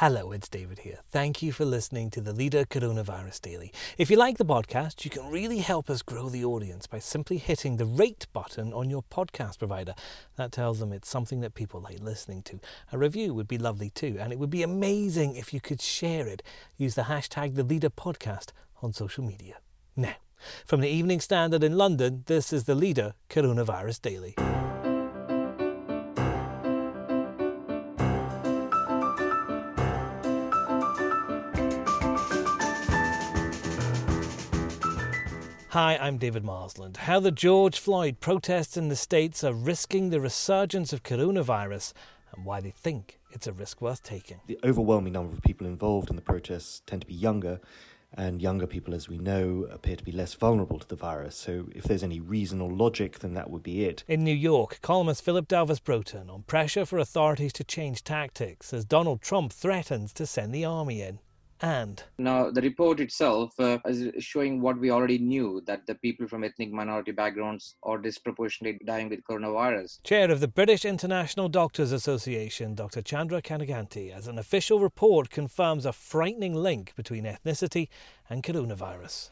[0.00, 1.00] Hello, it's David here.
[1.10, 3.70] Thank you for listening to the Leader Coronavirus Daily.
[3.98, 7.36] If you like the podcast, you can really help us grow the audience by simply
[7.36, 9.94] hitting the rate button on your podcast provider.
[10.36, 12.60] That tells them it's something that people like listening to.
[12.90, 16.26] A review would be lovely too, and it would be amazing if you could share
[16.26, 16.42] it.
[16.78, 19.56] Use the hashtag the Leader Podcast on social media.
[19.96, 20.14] Now,
[20.64, 24.34] from the Evening Standard in London, this is the Leader Coronavirus Daily.
[35.70, 36.96] Hi, I'm David Marsland.
[36.96, 41.92] How the George Floyd protests in the States are risking the resurgence of coronavirus
[42.34, 44.40] and why they think it's a risk worth taking.
[44.48, 47.60] The overwhelming number of people involved in the protests tend to be younger,
[48.12, 51.36] and younger people, as we know, appear to be less vulnerable to the virus.
[51.36, 54.02] So, if there's any reason or logic, then that would be it.
[54.08, 58.84] In New York, columnist Philip Delves Broughton on pressure for authorities to change tactics as
[58.84, 61.20] Donald Trump threatens to send the army in
[61.62, 66.26] and now the report itself uh, is showing what we already knew that the people
[66.26, 70.02] from ethnic minority backgrounds are disproportionately dying with coronavirus.
[70.02, 73.02] Chair of the british international doctors association dr.
[73.02, 77.88] Chandra Kenneganti as an official report confirms a frightening link between ethnicity
[78.28, 79.30] and coronavirus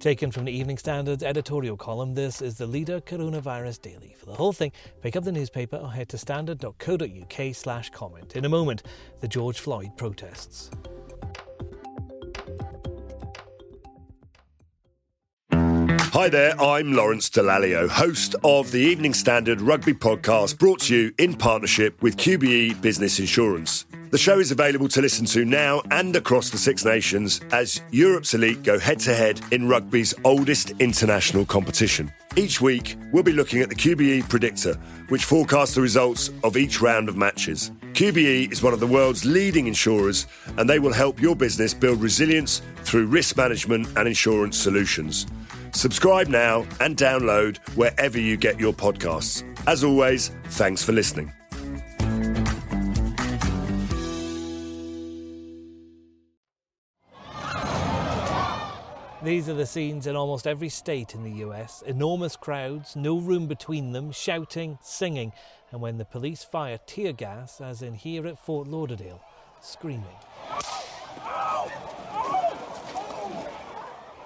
[0.00, 4.14] Taken from the Evening Standard's editorial column, this is the Leader Coronavirus Daily.
[4.16, 4.70] For the whole thing,
[5.02, 8.36] pick up the newspaper or head to standard.co.uk slash comment.
[8.36, 8.84] In a moment,
[9.18, 10.70] the George Floyd protests.
[15.50, 21.12] Hi there, I'm Lawrence Dallaglio, host of the Evening Standard Rugby Podcast, brought to you
[21.18, 23.84] in partnership with QBE Business Insurance.
[24.10, 28.32] The show is available to listen to now and across the Six Nations as Europe's
[28.32, 32.10] elite go head to head in rugby's oldest international competition.
[32.34, 34.74] Each week, we'll be looking at the QBE Predictor,
[35.08, 37.70] which forecasts the results of each round of matches.
[37.92, 40.26] QBE is one of the world's leading insurers,
[40.56, 45.26] and they will help your business build resilience through risk management and insurance solutions.
[45.72, 49.42] Subscribe now and download wherever you get your podcasts.
[49.66, 51.30] As always, thanks for listening.
[59.28, 61.82] These are the scenes in almost every state in the US.
[61.82, 65.34] Enormous crowds, no room between them, shouting, singing,
[65.70, 69.20] and when the police fire tear gas, as in here at Fort Lauderdale,
[69.60, 70.16] screaming.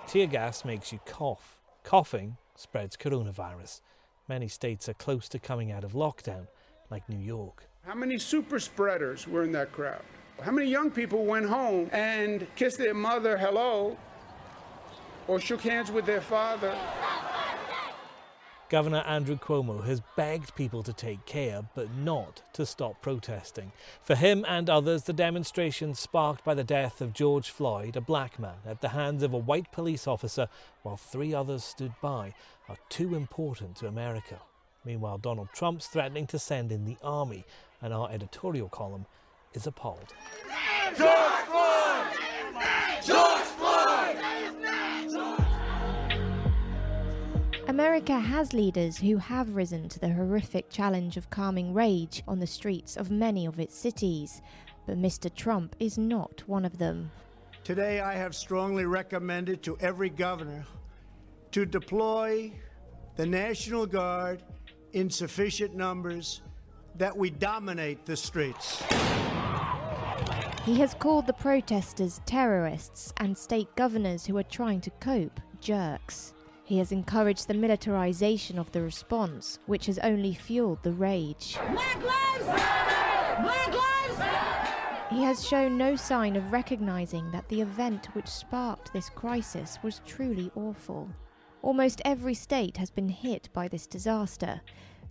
[0.07, 1.61] Tear gas makes you cough.
[1.83, 3.81] Coughing spreads coronavirus.
[4.29, 6.47] Many states are close to coming out of lockdown,
[6.93, 7.65] like New York.
[7.85, 10.05] How many super spreaders were in that crowd?
[10.41, 13.97] How many young people went home and kissed their mother hello
[15.29, 16.77] or shook hands with their father.
[18.73, 23.71] Governor Andrew Cuomo has begged people to take care, but not to stop protesting.
[24.03, 28.39] For him and others, the demonstration sparked by the death of George Floyd, a black
[28.39, 30.49] man, at the hands of a white police officer,
[30.85, 32.33] while three others stood by,
[32.67, 34.41] are too important to America.
[34.87, 37.45] Meanwhile, Donald Trump's threatening to send in the army,
[37.83, 39.05] and our editorial column
[39.53, 40.15] is appalled.
[40.97, 41.11] George
[41.45, 41.62] Floyd!
[47.73, 52.47] America has leaders who have risen to the horrific challenge of calming rage on the
[52.47, 54.43] streets of many of its cities,
[54.87, 55.35] but Mr.
[55.35, 57.11] Trump is not one of them.
[57.65, 60.67] Today, I have strongly recommended to every governor
[61.53, 62.53] to deploy
[63.17, 64.43] the National Guard
[64.93, 66.43] in sufficient numbers
[66.97, 68.83] that we dominate the streets.
[70.67, 76.35] He has called the protesters terrorists and state governors who are trying to cope jerks.
[76.65, 81.59] He has encouraged the militarization of the response, which has only fueled the rage.
[81.73, 82.47] Black lives!
[82.47, 83.93] Black lives!
[85.11, 90.01] He has shown no sign of recognizing that the event which sparked this crisis was
[90.07, 91.11] truly awful.
[91.63, 94.63] Almost every state has been hit by this disaster.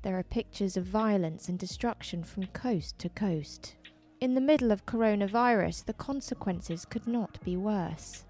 [0.02, 3.76] There are pictures of violence and destruction from coast to coast.
[4.20, 8.24] In the middle of coronavirus, the consequences could not be worse.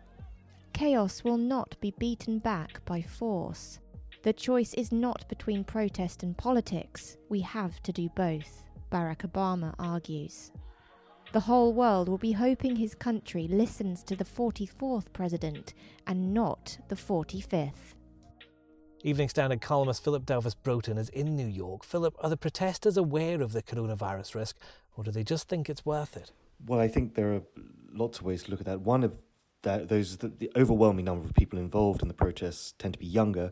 [0.74, 3.80] Chaos will not be beaten back by force.
[4.24, 7.18] The choice is not between protest and politics.
[7.30, 10.52] We have to do both, Barack Obama argues.
[11.34, 15.74] The whole world will be hoping his country listens to the 44th president
[16.06, 17.96] and not the 45th.
[19.04, 21.84] Evening Standard columnist Philip Delves Broughton is in New York.
[21.84, 24.58] Philip, are the protesters aware of the coronavirus risk,
[24.96, 26.32] or do they just think it's worth it?
[26.66, 27.42] Well, I think there are
[27.92, 28.82] lots of ways to look at that.
[28.82, 29.16] One of
[29.64, 33.06] that those the, the overwhelming number of people involved in the protests tend to be
[33.06, 33.52] younger,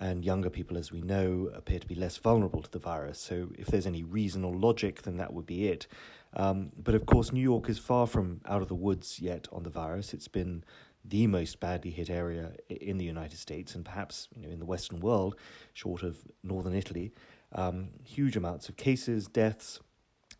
[0.00, 3.18] and younger people, as we know, appear to be less vulnerable to the virus.
[3.18, 5.86] So, if there's any reason or logic, then that would be it.
[6.34, 9.64] Um, but of course, New York is far from out of the woods yet on
[9.64, 10.14] the virus.
[10.14, 10.64] It's been
[11.04, 14.64] the most badly hit area in the United States and perhaps you know, in the
[14.64, 15.36] Western world,
[15.74, 17.12] short of northern Italy.
[17.54, 19.80] Um, huge amounts of cases, deaths.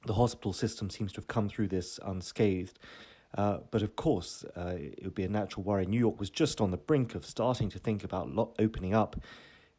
[0.07, 2.79] The hospital system seems to have come through this unscathed.
[3.37, 5.87] Uh, but of course, uh, it would be a natural worry.
[5.87, 9.17] New York was just on the brink of starting to think about lo- opening up,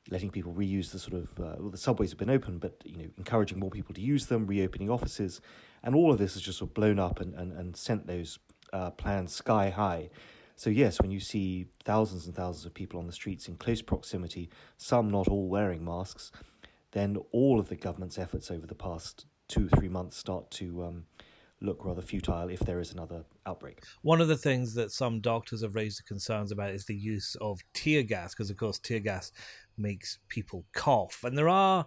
[0.09, 2.97] letting people reuse the sort of uh, well, the subways have been open, but you
[2.97, 5.39] know, encouraging more people to use them, reopening offices,
[5.83, 8.39] and all of this has just sort of blown up and and, and sent those
[8.73, 10.09] uh, plans sky high.
[10.55, 13.81] So yes, when you see thousands and thousands of people on the streets in close
[13.81, 16.31] proximity, some not all wearing masks,
[16.91, 21.05] then all of the government's efforts over the past two three months start to um,
[21.63, 23.83] look rather futile if there is another outbreak.
[24.01, 27.61] One of the things that some doctors have raised concerns about is the use of
[27.73, 29.31] tear gas, because of course tear gas
[29.77, 31.85] makes people cough, and there are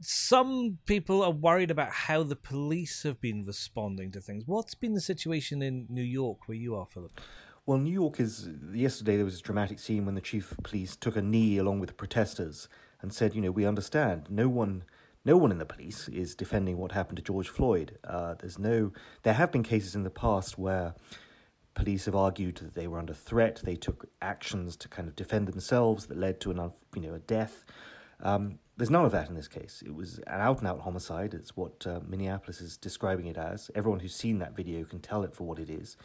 [0.00, 4.44] some people are worried about how the police have been responding to things.
[4.46, 7.20] What's been the situation in New York where you are, Philip?
[7.64, 8.48] Well, New York is.
[8.72, 11.80] Yesterday there was a dramatic scene when the chief of police took a knee along
[11.80, 12.68] with the protesters
[13.00, 14.28] and said, "You know, we understand.
[14.30, 14.84] No one
[15.28, 17.98] no one in the police is defending what happened to George Floyd.
[18.02, 18.92] Uh, there's no.
[19.24, 20.94] There have been cases in the past where
[21.74, 23.60] police have argued that they were under threat.
[23.62, 27.18] They took actions to kind of defend themselves that led to an you know a
[27.18, 27.66] death.
[28.22, 29.82] Um, there's none of that in this case.
[29.84, 31.34] It was an out and out homicide.
[31.34, 33.70] It's what uh, Minneapolis is describing it as.
[33.74, 35.98] Everyone who's seen that video can tell it for what it is.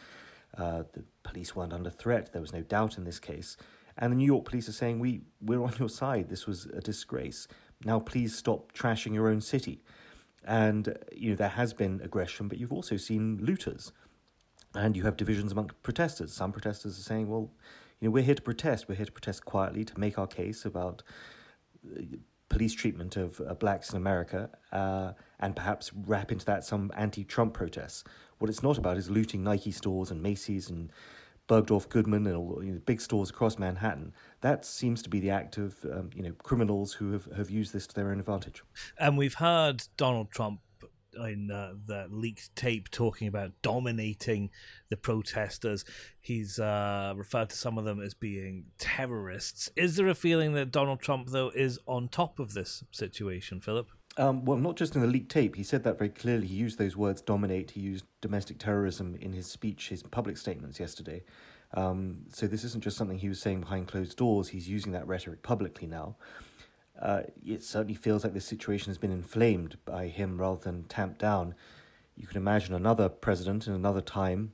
[0.57, 2.33] Uh, the police weren't under threat.
[2.33, 3.55] There was no doubt in this case.
[3.97, 6.29] And the New York police are saying, we, we're on your side.
[6.29, 7.47] This was a disgrace
[7.85, 9.81] now please stop trashing your own city.
[10.45, 13.91] And, you know, there has been aggression, but you've also seen looters.
[14.75, 16.33] And you have divisions among protesters.
[16.33, 17.51] Some protesters are saying, well,
[17.99, 18.89] you know, we're here to protest.
[18.89, 21.03] We're here to protest quietly to make our case about
[21.85, 22.01] uh,
[22.49, 27.23] police treatment of uh, blacks in America uh, and perhaps wrap into that some anti
[27.23, 28.03] Trump protests.
[28.39, 30.91] What it's not about is looting Nike stores and Macy's and
[31.47, 34.13] Bergdorf Goodman and all you know, big stores across Manhattan.
[34.43, 37.71] That seems to be the act of um, you know criminals who have, have used
[37.73, 38.61] this to their own advantage.
[38.99, 40.59] And we've heard Donald Trump
[41.15, 44.49] in uh, the leaked tape talking about dominating
[44.89, 45.85] the protesters.
[46.19, 49.69] He's uh, referred to some of them as being terrorists.
[49.77, 53.91] Is there a feeling that Donald Trump, though, is on top of this situation, Philip?
[54.17, 55.55] Um, well, not just in the leaked tape.
[55.55, 56.47] He said that very clearly.
[56.47, 57.71] He used those words dominate.
[57.71, 61.23] He used domestic terrorism in his speech, his public statements yesterday.
[61.73, 64.49] Um, so this isn't just something he was saying behind closed doors.
[64.49, 66.15] He's using that rhetoric publicly now.
[67.01, 71.19] Uh, it certainly feels like this situation has been inflamed by him rather than tamped
[71.19, 71.55] down.
[72.15, 74.53] You can imagine another president in another time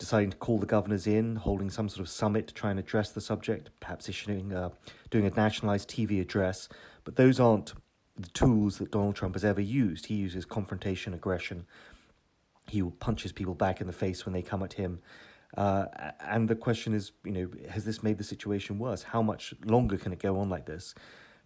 [0.00, 3.10] deciding to call the governors in, holding some sort of summit to try and address
[3.10, 4.70] the subject, perhaps issuing, uh,
[5.10, 6.68] doing a nationalized TV address.
[7.04, 7.74] But those aren't
[8.16, 10.06] the tools that Donald Trump has ever used.
[10.06, 11.66] He uses confrontation, aggression.
[12.66, 15.00] He punches people back in the face when they come at him.
[15.56, 15.86] Uh,
[16.20, 19.02] and the question is, you know, has this made the situation worse?
[19.02, 20.94] How much longer can it go on like this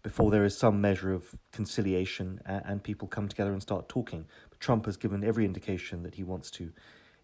[0.02, 4.26] before there is some measure of conciliation and, and people come together and start talking?
[4.50, 6.72] But Trump has given every indication that he wants to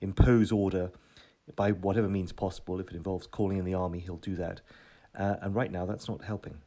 [0.00, 0.90] impose order
[1.56, 2.80] by whatever means possible.
[2.80, 4.62] If it involves calling in the army, he'll do that.
[5.18, 6.58] Uh, and right now, that's not helping.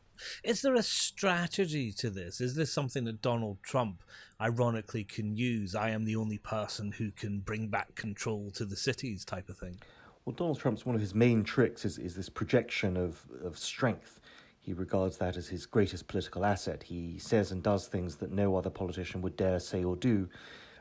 [0.44, 2.40] Is there a strategy to this?
[2.40, 4.04] Is this something that Donald Trump
[4.40, 5.74] ironically can use?
[5.74, 9.58] I am the only person who can bring back control to the cities type of
[9.58, 9.80] thing.
[10.26, 14.22] Well, Donald Trump's one of his main tricks is, is this projection of, of strength.
[14.62, 16.84] He regards that as his greatest political asset.
[16.84, 20.30] He says and does things that no other politician would dare say or do,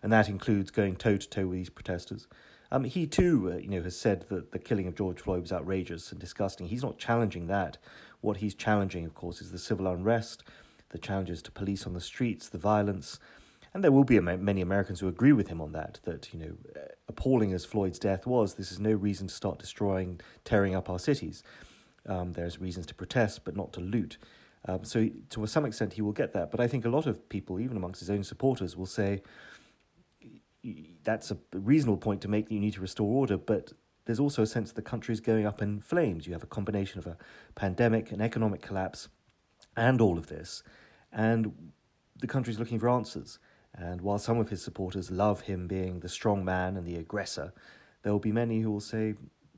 [0.00, 2.28] and that includes going toe to toe with these protesters.
[2.70, 5.52] Um, he too, uh, you know, has said that the killing of George Floyd was
[5.52, 6.68] outrageous and disgusting.
[6.68, 7.78] He's not challenging that.
[8.20, 10.44] What he's challenging, of course, is the civil unrest,
[10.90, 13.18] the challenges to police on the streets, the violence.
[13.74, 16.52] And there will be many Americans who agree with him on that, that, you know,
[17.08, 20.98] appalling as Floyd's death was, this is no reason to start destroying, tearing up our
[20.98, 21.42] cities.
[22.06, 24.18] Um, there's reasons to protest, but not to loot.
[24.68, 26.50] Um, so, to some extent, he will get that.
[26.50, 29.22] But I think a lot of people, even amongst his own supporters, will say
[31.02, 33.72] that's a reasonable point to make that you need to restore order, but
[34.04, 36.26] there's also a sense that the country is going up in flames.
[36.26, 37.16] You have a combination of a
[37.54, 39.08] pandemic, an economic collapse,
[39.76, 40.62] and all of this.
[41.12, 41.72] And
[42.18, 43.38] the country is looking for answers.
[43.74, 47.52] And while some of his supporters love him being the strong man and the aggressor,
[48.02, 49.14] there will be many who will say,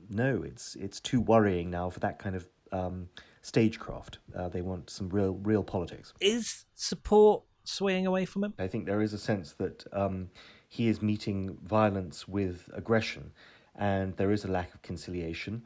[0.09, 3.09] no, it's, it's too worrying now for that kind of um,
[3.41, 4.19] stagecraft.
[4.35, 6.13] Uh, they want some real, real politics.
[6.21, 8.53] Is support swaying away from him?
[8.57, 10.29] I think there is a sense that um,
[10.69, 13.31] he is meeting violence with aggression
[13.75, 15.63] and there is a lack of conciliation.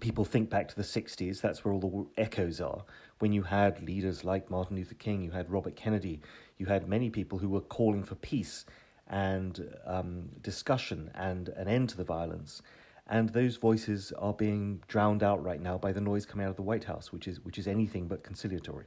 [0.00, 2.84] People think back to the 60s, that's where all the echoes are.
[3.20, 6.22] When you had leaders like Martin Luther King, you had Robert Kennedy,
[6.56, 8.64] you had many people who were calling for peace
[9.08, 12.62] and um, discussion and an end to the violence.
[13.06, 16.56] And those voices are being drowned out right now by the noise coming out of
[16.56, 18.86] the White House, which is, which is anything but conciliatory.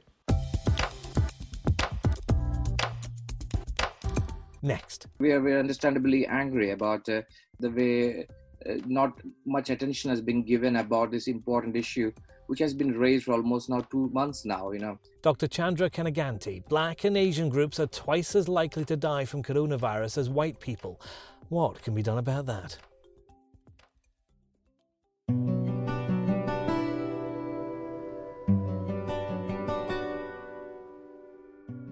[4.62, 5.06] Next.
[5.20, 7.22] We are, we are understandably angry about uh,
[7.60, 8.26] the way
[8.68, 9.12] Uh, not
[9.44, 12.12] much attention has been given about this important issue,
[12.46, 14.98] which has been raised for almost now two months now, you know.
[15.22, 15.48] Dr.
[15.48, 20.30] Chandra Kenneganti, black and Asian groups are twice as likely to die from coronavirus as
[20.30, 21.00] white people.
[21.48, 22.78] What can be done about that?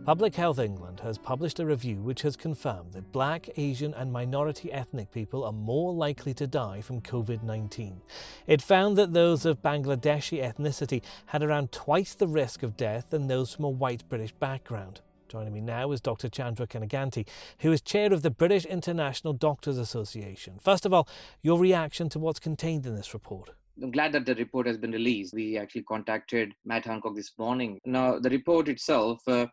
[0.05, 4.73] Public Health England has published a review which has confirmed that black, Asian, and minority
[4.73, 8.01] ethnic people are more likely to die from COVID 19.
[8.49, 13.29] It found that those of Bangladeshi ethnicity had around twice the risk of death than
[13.29, 15.03] those from a white British background.
[15.29, 16.29] Joining me now is Dr.
[16.29, 17.29] Chandra Kenneganti,
[17.61, 20.59] who is chair of the British International Doctors Association.
[20.61, 21.09] First of all,
[21.43, 23.51] your reaction to what's contained in this report.
[23.81, 25.33] I'm glad that the report has been released.
[25.33, 27.81] We actually contacted Matt Hancock this morning.
[27.87, 29.47] Now, the report itself uh,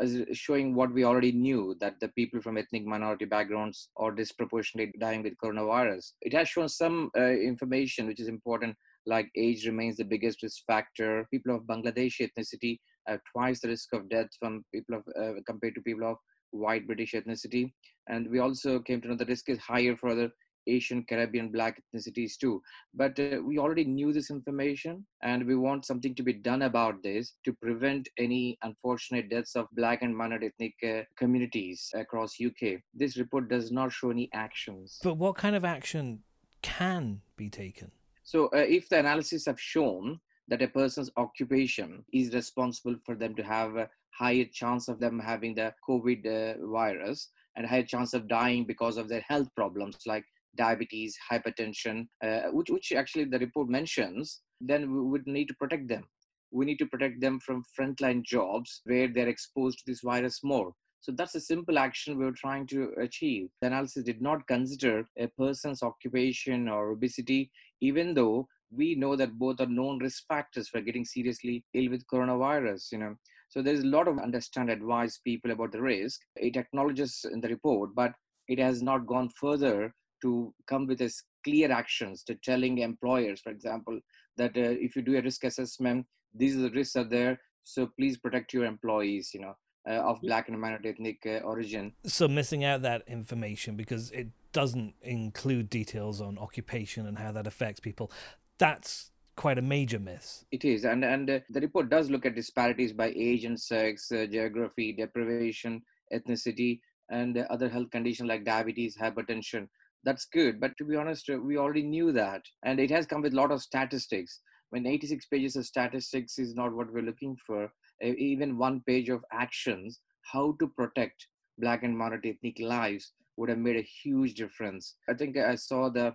[0.00, 4.92] is showing what we already knew that the people from ethnic minority backgrounds are disproportionately
[4.98, 6.12] dying with coronavirus.
[6.20, 10.62] It has shown some uh, information which is important, like age remains the biggest risk
[10.66, 11.26] factor.
[11.30, 15.76] People of Bangladeshi ethnicity have twice the risk of death from people of uh, compared
[15.76, 16.16] to people of
[16.50, 17.72] white British ethnicity.
[18.08, 20.30] And we also came to know the risk is higher for other
[20.66, 22.62] Asian, Caribbean, Black ethnicities too.
[22.94, 27.02] But uh, we already knew this information, and we want something to be done about
[27.02, 32.80] this to prevent any unfortunate deaths of Black and minor ethnic uh, communities across UK.
[32.94, 34.98] This report does not show any actions.
[35.02, 36.20] But what kind of action
[36.62, 37.90] can be taken?
[38.22, 43.34] So, uh, if the analysis have shown that a person's occupation is responsible for them
[43.36, 48.12] to have a higher chance of them having the COVID uh, virus and higher chance
[48.14, 50.24] of dying because of their health problems like
[50.56, 55.88] diabetes, hypertension, uh, which, which actually the report mentions, then we would need to protect
[55.88, 56.04] them.
[56.50, 60.72] We need to protect them from frontline jobs where they're exposed to this virus more.
[61.02, 63.48] So that's a simple action we are trying to achieve.
[63.60, 69.38] The analysis did not consider a person's occupation or obesity, even though we know that
[69.38, 72.92] both are known risk factors for getting seriously ill with coronavirus.
[72.92, 73.14] You know,
[73.48, 76.20] so there's a lot of understand advise people about the risk.
[76.36, 78.12] It acknowledges in the report, but
[78.46, 83.50] it has not gone further to come with as clear actions to telling employers, for
[83.50, 83.98] example,
[84.36, 87.40] that uh, if you do a risk assessment, these are the risks are there.
[87.64, 89.54] So please protect your employees, you know,
[89.88, 91.92] uh, of black and minority ethnic uh, origin.
[92.04, 97.46] So missing out that information because it doesn't include details on occupation and how that
[97.46, 98.10] affects people.
[98.58, 100.44] That's quite a major miss.
[100.50, 104.10] It is, and and uh, the report does look at disparities by age and sex,
[104.12, 109.68] uh, geography, deprivation, ethnicity, and other health conditions like diabetes, hypertension
[110.04, 113.22] that's good but to be honest uh, we already knew that and it has come
[113.22, 114.40] with a lot of statistics.
[114.70, 119.24] When 86 pages of statistics is not what we're looking for even one page of
[119.32, 120.00] actions
[120.32, 121.26] how to protect
[121.58, 124.94] black and minority ethnic lives would have made a huge difference.
[125.08, 126.14] I think i saw the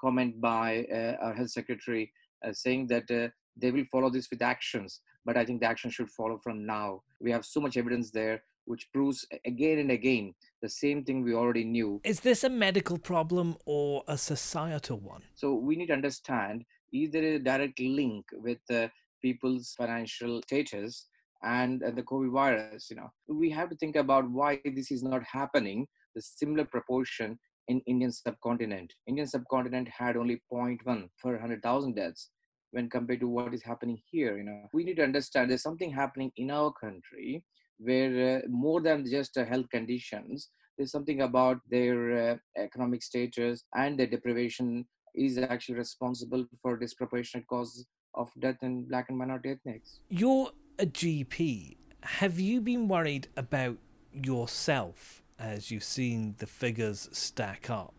[0.00, 2.12] comment by uh, our health secretary
[2.46, 5.90] uh, saying that uh, they will follow this with actions but i think the action
[5.90, 7.02] should follow from now.
[7.20, 11.34] We have so much evidence there which proves again and again the same thing we
[11.34, 12.00] already knew.
[12.04, 15.22] Is this a medical problem or a societal one?
[15.34, 18.88] So we need to understand is there a direct link with uh,
[19.22, 21.06] people's financial status
[21.42, 22.88] and uh, the COVID virus?
[22.90, 25.86] You know, we have to think about why this is not happening.
[26.14, 28.92] The similar proportion in Indian subcontinent.
[29.06, 32.30] Indian subcontinent had only 0.1 per 100,000 deaths
[32.70, 34.36] when compared to what is happening here.
[34.38, 37.42] You know, we need to understand there's something happening in our country
[37.78, 43.64] where uh, more than just uh, health conditions, there's something about their uh, economic status
[43.74, 49.50] and their deprivation is actually responsible for disproportionate causes of death in black and minority
[49.50, 50.00] ethnics.
[50.08, 51.76] You're a GP.
[52.02, 53.78] Have you been worried about
[54.12, 57.94] yourself as you've seen the figures stack up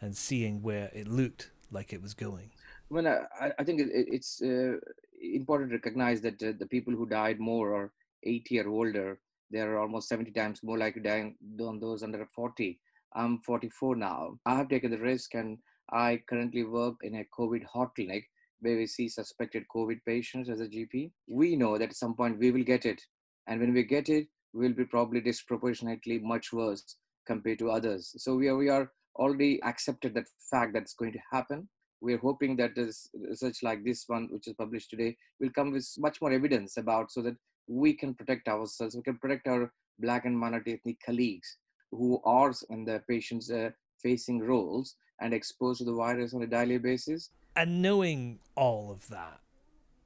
[0.00, 2.50] and seeing where it looked like it was going?
[2.90, 4.76] Well, I, I think it, it's uh,
[5.22, 7.92] important to recognize that uh, the people who died more are
[8.24, 12.80] 80 or older, they are almost 70 times more likely dying than those under 40.
[13.14, 14.38] I'm 44 now.
[14.46, 15.58] I have taken the risk and
[15.92, 18.24] I currently work in a COVID hot clinic
[18.60, 21.10] where we see suspected COVID patients as a GP.
[21.28, 23.02] We know that at some point we will get it.
[23.46, 28.14] And when we get it, we'll be probably disproportionately much worse compared to others.
[28.18, 31.68] So we are, we are already accepted that fact that's going to happen.
[32.00, 35.88] We're hoping that this research like this one, which is published today, will come with
[35.98, 40.24] much more evidence about so that we can protect ourselves, we can protect our black
[40.24, 41.58] and minority ethnic colleagues
[41.90, 43.70] who are in the patients uh,
[44.02, 47.30] facing roles and exposed to the virus on a daily basis.
[47.54, 49.40] And knowing all of that,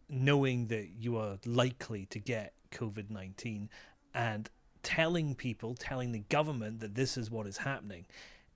[0.09, 3.71] knowing that you are likely to get COVID 19
[4.15, 4.51] and
[4.83, 8.07] telling people, telling the government that this is what is happening,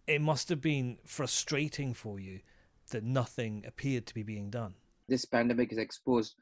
[0.07, 2.40] it must have been frustrating for you
[2.90, 4.75] that nothing appeared to be being done.
[5.09, 6.35] This pandemic has exposed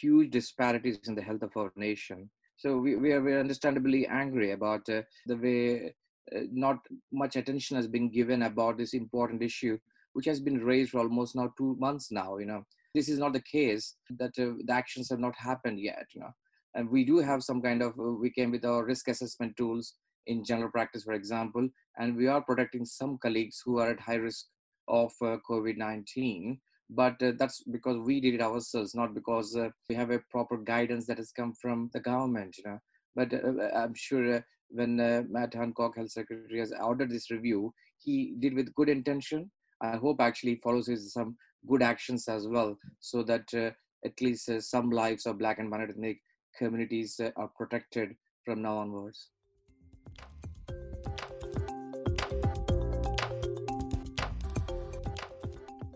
[0.00, 2.30] huge disparities in the health of our nation.
[2.56, 5.94] So we, we, are, understandably angry about uh, the way
[6.34, 6.78] uh, not
[7.12, 9.78] much attention has been given about this important issue,
[10.12, 12.38] which has been raised for almost now two months now.
[12.38, 16.06] You know, this is not the case that uh, the actions have not happened yet.
[16.14, 16.34] You know,
[16.74, 19.94] and we do have some kind of uh, we came with our risk assessment tools
[20.26, 24.14] in general practice, for example, and we are protecting some colleagues who are at high
[24.14, 24.46] risk
[24.88, 26.58] of uh, COVID-19
[26.90, 30.56] but uh, that's because we did it ourselves not because uh, we have a proper
[30.56, 32.78] guidance that has come from the government you know.
[33.16, 37.30] But uh, uh i'm sure uh, when uh, matt hancock health secretary has ordered this
[37.30, 39.50] review he did with good intention.
[39.80, 41.36] I hope actually follows his some
[41.66, 46.20] good actions as well so that at least some lives of black and minority
[46.58, 48.14] communities are protected
[48.44, 49.30] from now onwards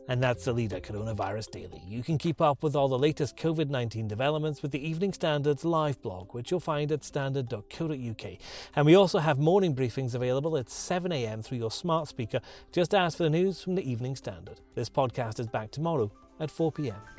[0.09, 1.83] And that's the leader, Coronavirus Daily.
[1.87, 5.67] You can keep up with all the latest COVID 19 developments with the Evening Standard's
[5.67, 8.39] live blog, which you'll find at standard.co.uk.
[8.75, 12.41] And we also have morning briefings available at 7am through your smart speaker.
[12.73, 14.61] Just ask for the news from the Evening Standard.
[14.75, 16.11] This podcast is back tomorrow
[16.41, 17.18] at 4pm.